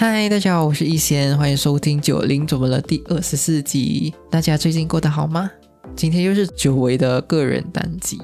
[0.00, 4.14] 嗨，大家好，我是易贤，欢迎收听九零怎么了第二十四集。
[4.30, 5.50] 大家最近过得好吗？
[5.96, 8.16] 今天又是久违的个人单集。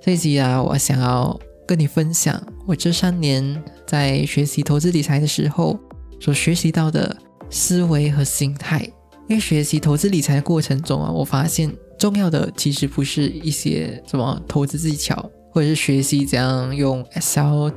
[0.00, 5.76] 这一集啊，我想要跟你分享我这三年在学习投资理财的时候
[6.20, 7.16] 所学习到的
[7.50, 8.88] 思维和心态。
[9.26, 11.68] 因为学习投资理财的过程中啊，我发现
[11.98, 17.70] 重要的其实不是一些什么投资技巧，或者是学习怎样用 Excel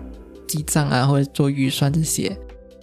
[0.48, 2.38] 记账啊，或者做预算这些。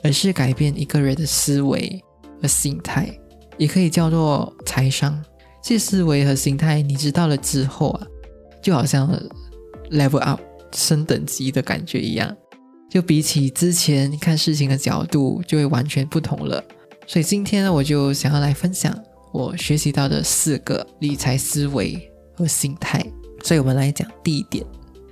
[0.07, 2.01] 而是改变一个人的思维
[2.41, 3.12] 和心态，
[3.59, 5.21] 也可以叫做财商。
[5.61, 8.07] 这思维和心态，你知道了之后啊，
[8.62, 9.11] 就好像
[9.91, 10.41] level up
[10.73, 12.33] 升等级的感觉一样，
[12.89, 16.62] 就比起之前看事情的角度就会完全不同了。
[17.05, 18.97] 所以今天呢，我就想要来分享
[19.33, 22.01] 我学习到的四个理财思维
[22.37, 23.05] 和心态。
[23.43, 24.65] 所以我们来讲第一点：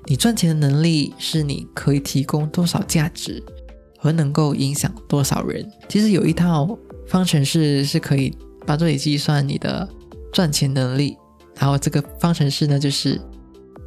[0.07, 3.43] 你赚钱的能力是你可以提供多少价值。
[4.05, 5.67] 和能够影响多少人？
[5.89, 9.89] 其实有一套方程式是可以帮助你计算你的
[10.31, 11.17] 赚钱能力，
[11.57, 13.19] 然后这个方程式呢就是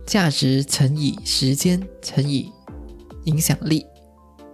[0.08, 2.52] 价值乘以时间乘以
[3.26, 3.86] 影响力，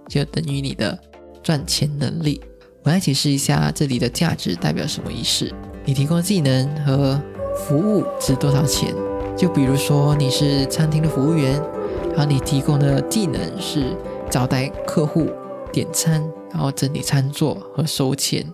[0.09, 0.99] 就等于你的
[1.41, 2.41] 赚钱能力。
[2.83, 5.49] 我来解释一下这里的价值代表什么意思。
[5.85, 7.21] 你提供技能和
[7.55, 8.93] 服务值多少钱？
[9.37, 11.53] 就比如说你是餐厅的服务员，
[12.09, 13.95] 然后你提供的技能是
[14.29, 15.29] 招待客户。
[15.73, 18.45] 点餐，然后整理餐桌和收钱，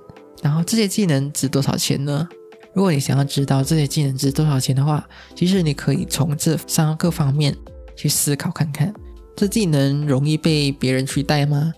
[0.42, 2.28] 然后这些技能值多少钱呢？
[2.74, 7.54] 如果你想要知道这些技能值多少钱的话，其实你可以从这三个方面
[7.96, 8.94] 去思考看看：
[9.36, 11.74] 这技能容易被别人取代吗？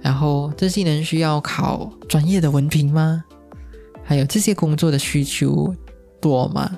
[0.00, 3.22] 然后这技能需要考专业的文凭吗？
[4.02, 5.72] 还有这些工作的需求
[6.20, 6.76] 多吗？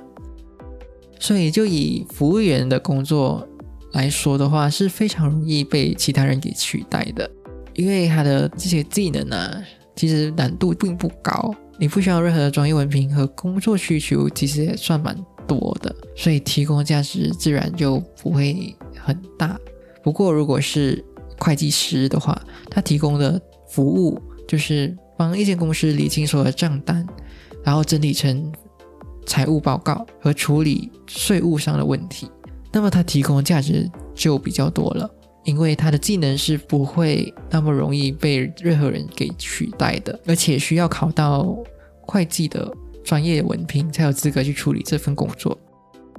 [1.18, 3.48] 所以就以服务员的工作
[3.92, 7.30] 来说的话，是非常容易被其他人给取代的。
[7.74, 9.62] 因为他的这些技能呢，
[9.96, 15.16] 其实难度并不高，你不需要任何的专业文凭和工作需求，其实也算蛮
[15.46, 19.58] 多的，所以提供的价值自然就不会很大。
[20.02, 21.04] 不过，如果是
[21.38, 22.40] 会计师的话，
[22.70, 27.06] 他提供的服务就是帮一间公司理清所有的账单，
[27.64, 28.52] 然后整理成
[29.26, 32.28] 财务报告和处理税务上的问题，
[32.72, 35.08] 那么他提供的价值就比较多了。
[35.44, 41.56] 因为他的技能是不会那么容易被任何人给取代的，而且需要考到
[42.00, 42.72] 会计的
[43.04, 45.58] 专业文凭才有资格去处理这份工作，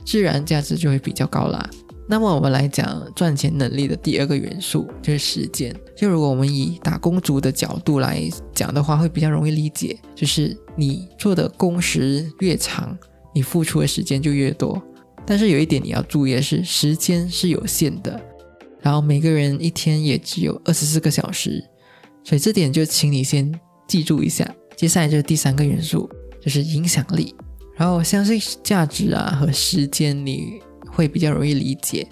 [0.06, 1.69] 自然价值就会比较高啦。
[2.06, 5.73] 那么我们来讲赚钱能力的第二个元素就是时间。
[5.95, 12.97] 就如果我们以打工族的角度来讲的话，会比较容易理解，就是你做的工时越长，
[13.33, 14.81] 你付出的时间就越多。
[15.25, 18.19] 但是有一点你要注意的是，时间是有限的。
[18.83, 21.63] 然后每个人一天也只有二十四个小时，
[22.23, 23.49] 所以这点就请你先
[23.88, 24.47] 记住一下。
[24.75, 26.09] 接下来就是第三个元素，
[26.41, 27.33] 就是影响力。
[27.75, 30.61] 然后我相信价值啊和时间你
[30.91, 32.05] 会比较容易理解，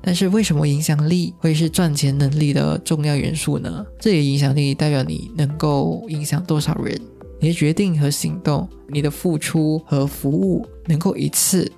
[0.00, 3.84] 但是为什么影响力会是赚钱能力的重要元素呢？
[3.98, 6.98] 这里影响力代表你能够影响多少人，
[7.40, 11.70] 你的决定和行动，你的付出和服务能够一次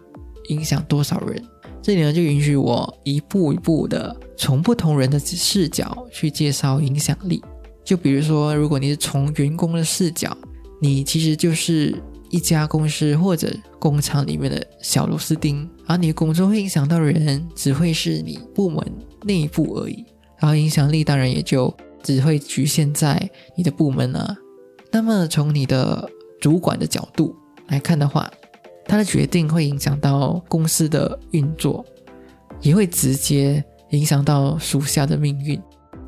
[0.48, 1.42] 影响多少人。
[1.84, 7.44] 这里呢，就允许我一步一步的从不同人的视角去介绍影响力。
[7.84, 10.34] 就比如说，如果你是从员工的视角，
[10.80, 11.94] 你其实就是
[12.30, 18.82] 一家公司或者工厂里面的小螺丝钉，而你工作会影响到的人，只会是你部门
[19.24, 20.06] 内部而已。
[20.40, 21.72] 然后影响力当然也就
[22.02, 24.34] 只会局限在你的部门啊。
[24.90, 26.08] 那么从你的
[26.40, 27.36] 主管的角度
[27.66, 28.32] 来看的话，
[28.86, 31.84] 他的决定会影响到公司的运作，
[32.60, 35.60] 也会直接影响到属下的命运。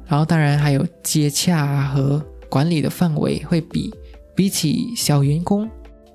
[0.07, 3.93] 然后，当然还有接洽和管理的范围会比
[4.37, 5.69] 比起小员工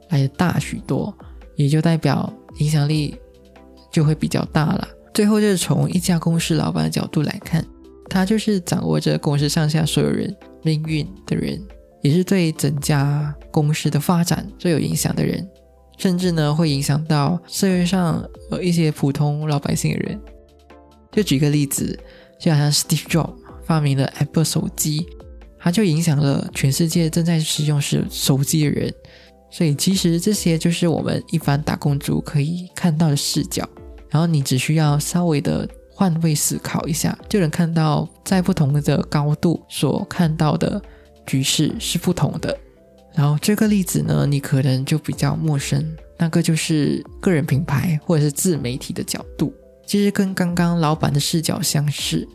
[0.09, 1.13] 来的大许多，
[1.55, 3.15] 也就代表影响力
[3.91, 4.87] 就会比较大了。
[5.13, 7.65] 最后，就是从一家公司老板的角度来看，
[8.09, 11.61] 他就是掌握着公司上下所有人命运的人，
[12.01, 15.45] 也是对整家公司的发展最有影响的人。
[16.01, 20.19] 甚至呢，会影响到社会上呃一些普通老百姓的人。
[21.12, 21.95] 就举个例子，
[22.39, 25.06] 就好像 Steve Jobs 发明了 Apple 手机，
[25.59, 28.92] 它就影响了全世界正在使用手手机的人。
[29.51, 33.69] 所以其实这些就是我们一般打工族可以看到的视角。
[34.09, 40.81] 然后你只需要稍微的换位思考一下，就能看到在不同的高度所看到的
[41.27, 42.57] 局势是不同的。
[43.13, 45.85] 然后这个例子呢，你可能就比较陌生，
[46.17, 49.53] 那个就是个人品牌或者是自媒体的角度，
[49.85, 52.27] 其实跟刚刚老板的视角相似，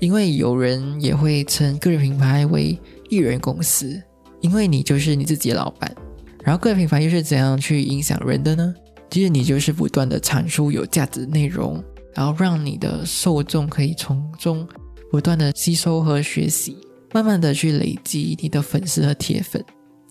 [0.00, 2.78] 因为有人也会称个人品牌为
[3.10, 4.02] 艺人公司，
[4.40, 5.94] 因为你就是你自己的老板。
[6.42, 8.74] 然后个人品牌又是怎样去影响人的呢？
[9.10, 11.82] 其实你就是不断的产出有价值的内容，
[12.14, 14.66] 然后让你的受众可以从中
[15.10, 16.76] 不断的吸收和学习，
[17.12, 19.64] 慢慢的去累积你的粉丝和铁粉。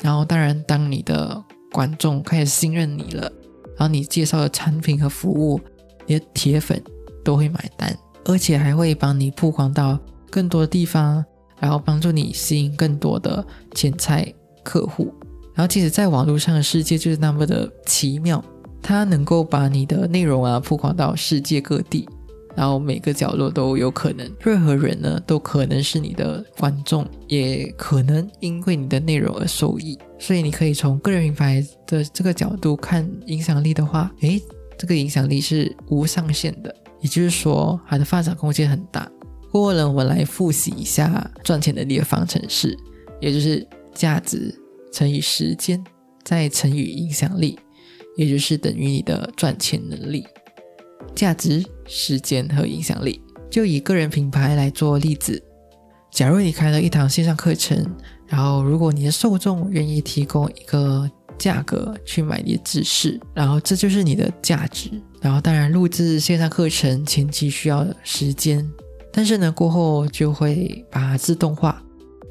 [0.04, 1.42] 然后当然，当你的
[1.72, 3.22] 观众开始信任你了，
[3.78, 5.60] 然后你介绍的产品和服务，
[6.06, 6.80] 你的铁粉
[7.24, 9.98] 都会买单，而且还会帮你曝光到
[10.30, 11.24] 更多的地方，
[11.60, 15.12] 然后帮助你吸引更多的潜在客户。
[15.56, 18.44] 然后，其实在网络上的世界就是那么的奇妙。
[18.86, 22.06] 它能够把你的内容啊曝光到世界各地，
[22.56, 29.98] 然后每个角落都有可能，任何人呢都可能是你的观众，也可能因为你的内容而受益。
[30.20, 34.42] 所以你可以从个人品牌的这个角度看影响力的话，诶，
[34.78, 39.12] 这个影响力是无上限的，也就是说它的发展空间很大。
[39.52, 42.78] 过后呢，我们来复习一下赚钱能力的方程式，
[43.20, 44.54] 也就是价值
[44.92, 45.84] 乘以时间
[46.24, 47.58] 再乘以影响力。
[48.16, 50.24] 也就是等于你的赚钱能力、
[51.16, 53.22] 价值、时间和影响力。
[53.50, 55.42] 就以个人品牌来做例子，
[56.12, 57.86] 假如你开了一堂线上课程，
[58.28, 64.90] 然后如果你的受众愿意提供一个价格去买你的知识，然后这就是你的价值。
[65.22, 68.68] 然后当然，录制线上课程前期需要时间，
[69.12, 71.80] 但是呢，过后就会把它自动化，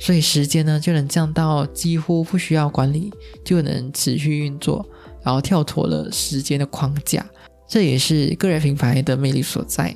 [0.00, 3.12] 所以时间呢就能降到几乎不需要管理，
[3.44, 4.84] 就能持续运作。
[5.24, 7.24] 然后跳脱了时间的框架，
[7.68, 9.94] 这也是个人品牌的魅力所在，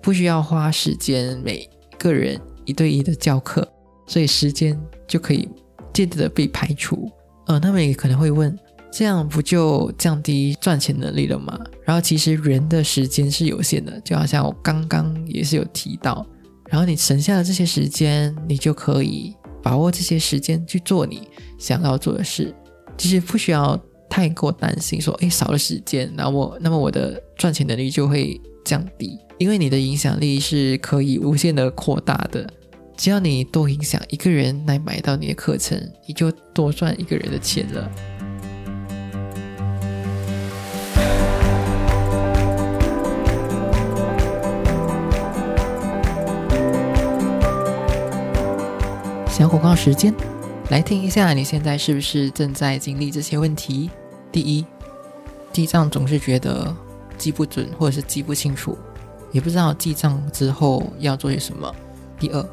[0.00, 1.68] 不需要花时间每
[1.98, 3.66] 个人一对一的教课，
[4.06, 5.48] 所以时间就可以
[5.92, 7.10] 渐渐的被排除。
[7.46, 8.56] 呃，那么也可能会问，
[8.92, 11.58] 这样不就降低赚钱能力了吗？
[11.84, 16.24] 然后其实人的时间是有限的，就好像我刚刚也是有提到，
[16.68, 22.54] 然后你省下的这些时间，你就可以把握这些时间去做你想要做的事，
[22.96, 23.76] 其实不需要。
[24.10, 32.46] 太过担心，说哎少了时间，那我那么我的赚钱能力就会降低，因为你的影响力是可以无限的扩大的。
[32.96, 37.90] 只要你多影响一个人来买到你的课程，你就多赚一个人的钱了。
[49.30, 50.12] 小广告时间，
[50.68, 53.88] 来听一下，你现在是不是正在经历这些问题？
[54.32, 54.64] 第一，
[55.52, 56.74] 记账总是觉得
[57.18, 58.78] 记不准，或者是记不清楚，
[59.32, 61.74] 也不知道记账之后要做些什么。
[62.18, 62.48] 第二，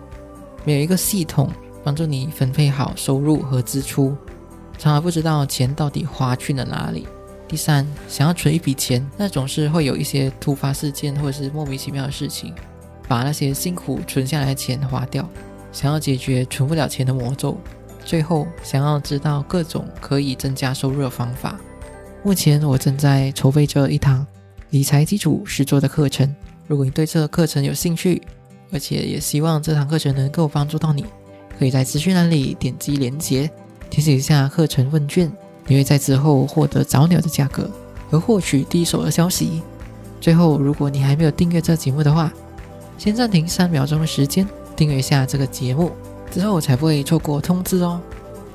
[0.66, 1.50] 没有一个系统
[1.84, 4.16] 帮助你分配好收入和支出，
[4.78, 7.08] 常常不知道钱到底花去了哪里。
[7.48, 12.54] 第三，想要存一笔钱，那总是会有一些突发事件或者是莫名其妙的事情，
[13.08, 15.28] 把那些辛苦存下来的钱花掉。
[15.72, 17.58] 想要解决存不了钱的魔咒，
[18.04, 21.60] 最后想要知道各种可以增加收入的方法。
[22.28, 24.28] 目前我正在筹备着一堂
[24.72, 26.36] 理财基础实作的课程。
[26.68, 28.22] 如果你对这个课程有兴趣，
[28.70, 31.06] 而且也希望这堂课程能够帮助到你，
[31.58, 33.50] 可以在资讯栏里点击链接，
[33.90, 35.32] 填写一下课程问卷。
[35.68, 37.72] 你会在之后获得早鸟的价格
[38.10, 39.62] 和获取第一手的消息。
[40.20, 42.30] 最后，如果你还没有订阅这节目的话，
[42.98, 45.94] 先暂停三秒钟的时间，订阅一下这个节目，
[46.30, 48.02] 之后才不会错过通知哦。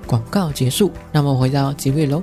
[0.07, 2.23] 广告结束，那么回到结尾喽。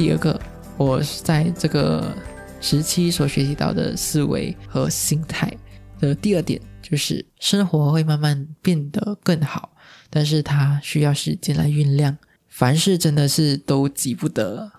[0.00, 0.40] 第二个，
[0.78, 2.16] 我在这个
[2.58, 5.54] 时期所学习到的思维和心态
[6.00, 9.76] 的第二点，就是生活会慢慢变得更好，
[10.08, 12.16] 但是它需要时间来酝酿。
[12.48, 14.72] 凡事真的是都急不得，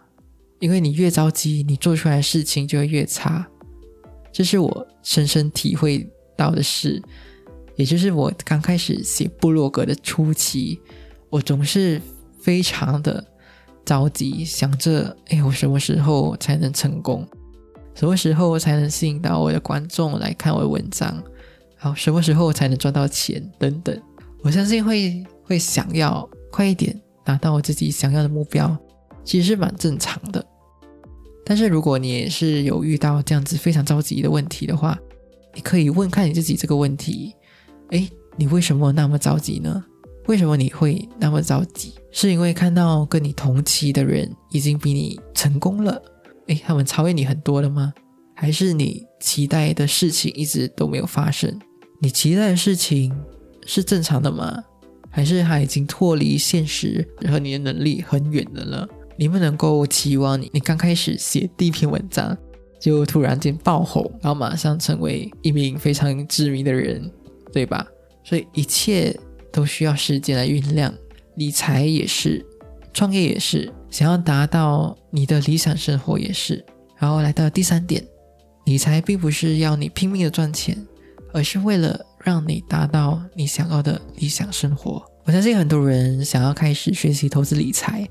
[0.59, 3.47] 因为你越着急，你做出来的事情就会越差。
[4.33, 6.99] 这是我深深体会到的事，
[7.75, 10.81] 也就是我刚开始写部落格的初期，
[11.29, 12.01] 我总是
[12.41, 13.23] 非常的。
[13.85, 17.27] 着急想着，哎，我什么时候才能成功？
[17.93, 21.21] 什么时候才能吸引到我的观众来看我的文章？
[21.77, 23.43] 好，什么时候才能赚到钱？
[23.59, 23.99] 等等，
[24.43, 28.77] 我相信会会想要快一点达到我自己想要的目标，
[29.23, 30.45] 其实是蛮正常的。
[31.43, 34.97] 但是如果你也是有遇到这样子非常着急的问题的话，
[35.53, 37.35] 你可以问看你自己这个问题：
[37.89, 39.83] 诶，你为什么那么着急呢？
[40.27, 41.93] 为什么你会那么着急？
[42.11, 46.01] 是因为看到跟你同期的人已经比你成功了，
[46.47, 47.93] 诶，他们超越你很多了吗？
[48.35, 51.57] 还是你期待的事情一直都没有发生？
[51.99, 53.15] 你期待的事情
[53.65, 54.63] 是正常的吗？
[55.09, 58.87] 还是他已经脱离现实和你的能力很远的了？
[59.17, 62.35] 你不能够期望你你刚开始写第一篇文章
[62.79, 67.11] 就突然间爆红，然后马上成为一名非常知名的人，
[67.53, 67.85] 对吧？
[68.23, 69.15] 所以一切
[69.51, 70.91] 都需要时间来酝酿，
[71.35, 72.45] 理财也是，
[72.93, 76.63] 创业也是，想要达到你的理想生活也是。
[76.97, 78.05] 然后来到第三点，
[78.65, 80.77] 理财并不是要你拼命的赚钱，
[81.33, 85.03] 而是为了让你达到你想要的理想生活。
[85.23, 88.07] 我相信很多人想要开始学习投资理财，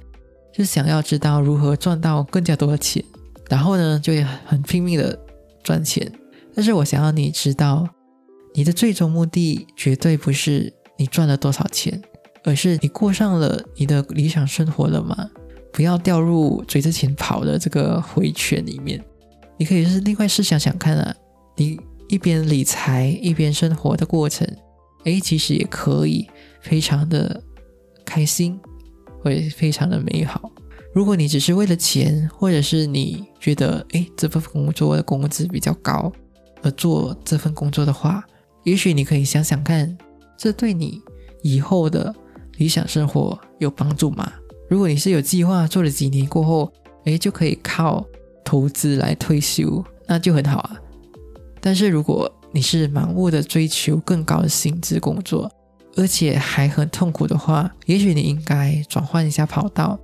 [0.52, 3.04] 就想要知道如何赚到更加多的钱，
[3.48, 4.12] 然后呢，就
[4.46, 5.18] 很拼命的
[5.62, 6.10] 赚钱。
[6.54, 7.88] 但是我想要你知道，
[8.54, 12.02] 你的最终目的绝对不是你赚了多少钱，
[12.44, 15.30] 而是你过上了你的理想生活了吗？
[15.72, 19.02] 不要掉入追着钱跑的这个回圈里面。
[19.58, 21.14] 你可以是另外试想想看啊，
[21.56, 21.78] 你
[22.08, 24.46] 一边理财一边生活的过程，
[25.04, 26.28] 诶，其实也可以。
[26.62, 27.42] 非常的
[28.04, 28.60] 开心，
[29.22, 30.52] 会非常的美好。
[30.92, 36.12] 如果你只是为了钱，或者是你觉得诶这份工作的工资比较高
[36.60, 38.22] 而做这份工作的话，
[38.64, 39.96] 也许你可以想想看，
[40.36, 41.00] 这对你
[41.42, 42.14] 以后的
[42.60, 44.30] 理想生活有帮助吗？
[44.68, 46.70] 如果你是有计划做了几年过后，
[47.06, 48.06] 诶就可以靠
[48.44, 50.78] 投资来退休，那就很好啊。
[51.58, 55.50] 但是如果你是盲目的追求更高的薪资工作，
[55.96, 59.98] 而且还很痛苦的话，也许你应该转换一下跑道，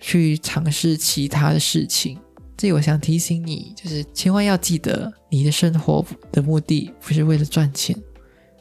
[0.00, 2.18] 去尝试其他的事情。
[2.56, 7.96] 这里我想提醒你，就是千万要记得，你的生活的目的不是为了赚钱，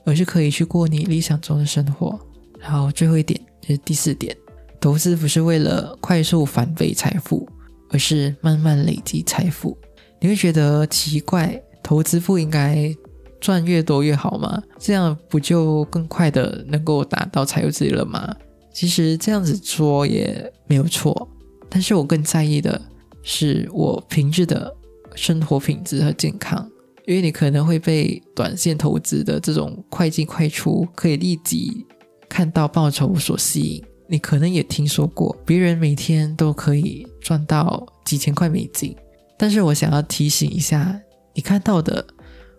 [0.05, 2.19] 而是可以去过你理想中的生活。
[2.59, 4.35] 然后最后一点就是第四点，
[4.79, 7.47] 投资不是为了快速翻倍财富，
[7.89, 9.77] 而是慢慢累积财富。
[10.19, 12.95] 你会觉得奇怪，投资不应该？
[13.41, 14.61] 赚越多越好吗？
[14.77, 18.35] 这样不就更快的能够达到财务自由了吗？
[18.73, 21.25] 其实这样子说也没有错，
[21.69, 22.81] 但是我更在意的
[23.23, 24.75] 是我平日的
[25.15, 26.69] 生活品质和健康。
[27.05, 31.85] 因为你可能会被短线投资的这种快进快出、可以立即
[32.29, 33.83] 看到报酬所吸引。
[34.07, 38.95] 你可能也听说过，别人每天都可以赚到几千块美金，
[39.37, 40.97] 但是我想要提醒一下，
[41.33, 42.05] 你看到的。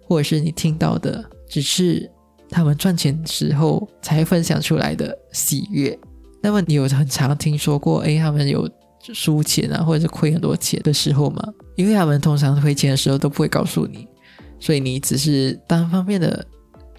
[0.02, 2.10] 或者是你听到的，只是
[2.48, 5.96] 他们赚钱时候才分享出来的喜悦。
[6.42, 8.68] 那么你有很常听说过，哎，他们有
[9.14, 11.40] 输钱啊，或者是亏很多钱的时候吗？
[11.76, 14.04] 因为他们通常亏钱的时候都不会告诉你，
[14.58, 16.44] 所以你只是单方面的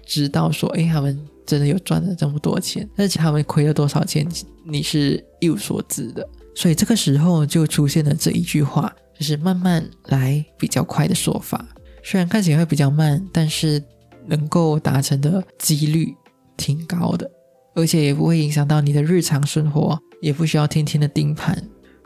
[0.06, 4.26] 知道说，哎，他们真的有赚了这么多钱，但是他们亏了多少钱，
[4.64, 6.28] 你是一无所知的。
[6.54, 11.66] 所以这个时候就出现了这一句话，就是慢慢来比较快的说法。
[12.02, 13.82] 虽然看起来会比较慢，但是
[14.26, 16.14] 能够达成的几率
[16.56, 17.30] 挺高的，
[17.74, 21.56] 而且也不会影响到你的日常生活，也不需要天天的盯盘。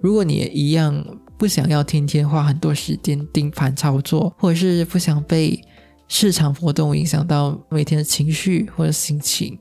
[0.01, 1.05] 如果你也一样
[1.39, 5.61] 不想要天天花很多时间盯盘操作，或者是不想被
[6.09, 9.59] 市场波动影响到每天的情绪或者心情，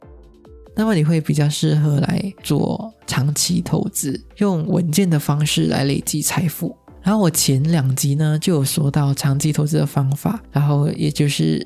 [0.76, 6.76] 那么你会比较适合来做长期投资，用稳健的方式来累积财富。
[7.02, 11.60] 然后我前两集呢就有说到长期投资的方法，然后也就是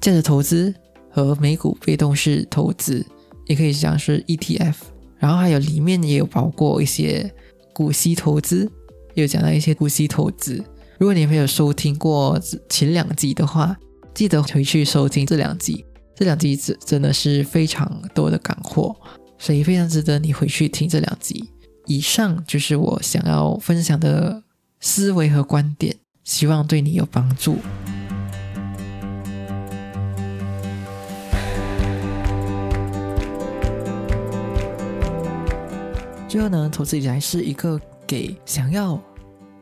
[0.00, 0.72] 价值投资
[1.10, 3.04] 和美股被动式投资，
[3.46, 4.74] 也可以讲是 ETF。
[5.18, 7.32] 然后还有里面也有包括一些
[7.72, 8.70] 股息投资，
[9.14, 10.64] 有讲到一些股息投资。
[10.98, 13.76] 如果你没有收听过前两集的话，
[14.20, 15.82] 记得回去收听这两集，
[16.14, 18.94] 这两集真真的是非常多的干货，
[19.38, 21.48] 所以非常值得你回去听这两集。
[21.86, 24.42] 以上就是我想要分享的。
[24.78, 27.56] 思维和观点，希望对你有帮助。
[36.28, 39.02] 最后呢，投资理财是一个给想要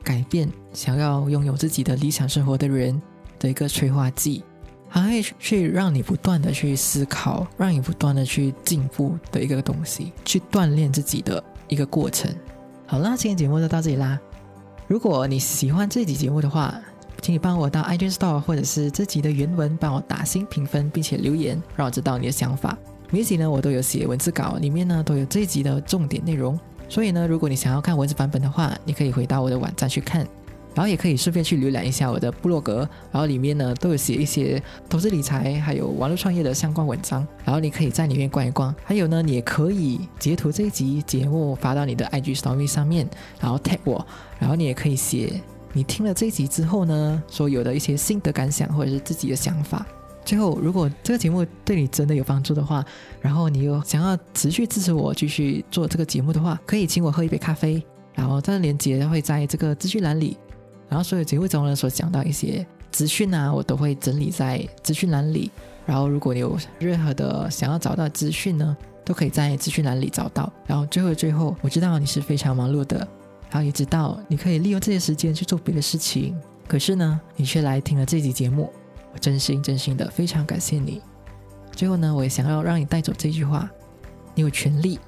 [0.02, 3.00] 改变、想要拥有自己的理想生活的人
[3.38, 4.44] 的一个催化剂，
[4.88, 12.35] 还会去让你不断的去思考，让你不断的去进步的一个东西，去锻炼自己的一个过程。
[12.87, 14.18] 好啦，今天节目就到这里啦。
[14.87, 16.75] 如果你喜欢这集节目的话，
[17.21, 22.76] 请你帮我到 iTunes Store 或者是这集的原文帮我打新评分，并且留言，让我知道你的想法。
[23.11, 26.59] 每集呢我都有写文字稿，里面呢都有这集的重点内容。
[26.88, 30.26] 所以呢，如果你想要看文字版本的话，你可以回到我的网站去看。
[30.75, 38.75] 然后也可以顺便去浏览一下我的部落格，然后里面呢都有写一些投资理财还有网络创业的相关文章，然后你可以在里面逛一逛。
[38.84, 43.08] 还有呢，你也可以截图这一集节目发到你的 IG Story 上面，
[43.40, 44.06] 然后 tag 我，
[44.38, 45.40] 然后你也可以写
[45.72, 49.87] 你听了这一集之后呢所有的一些心得感想或者是自己的想法。
[50.25, 52.84] 最后，如果这个节目对你真的有帮助的话，
[53.20, 57.82] 然后你又想要持续支持我继续做这个节目的话，可以请我喝一杯咖啡，
[58.14, 60.37] 然后这个链接会在这个资讯栏里。
[60.88, 65.50] 然后所有节目中呢所讲到一些资讯啊，我都会整理在资讯栏里。
[65.85, 70.52] 然后如果有任何的想要找到资讯呢，都可以在资讯栏里找到。
[70.66, 72.99] 然后最后最后，我知道你是非常忙碌的，
[73.50, 78.71] 然后也知道你可以利用这些时间去做别的事情，可是呢，你却来听了这集节目，
[79.14, 81.00] 我真心真心的非常感谢你。
[81.73, 83.71] 最后呢，我也想要让你带走这句话：
[84.35, 84.99] 你有权利，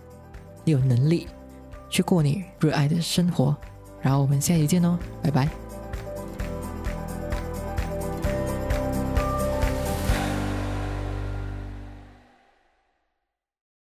[0.65, 1.27] 你有能力
[1.91, 3.55] 去过你热爱的生活。
[4.01, 5.70] 然后我们下期见哦，拜拜。